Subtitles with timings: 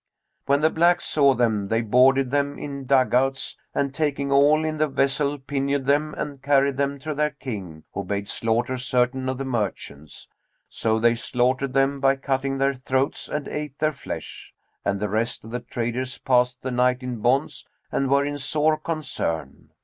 [0.47, 4.77] When the blacks saw them, they boarded them in dug outs[FN#233] and, taking all in
[4.77, 9.37] the vessel, pinioned them and carried them to their King, who bade slaughter certain of
[9.37, 10.27] the merchants.
[10.67, 15.45] So they slaughtered them by cutting their throats and ate their flesh; and the rest
[15.45, 19.69] of the traders passed the night in bonds and were in sore concern.